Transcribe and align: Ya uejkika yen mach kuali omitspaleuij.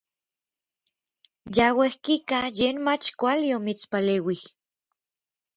Ya 1.55 1.67
uejkika 1.79 2.39
yen 2.57 2.77
mach 2.85 3.07
kuali 3.19 3.47
omitspaleuij. 3.57 4.41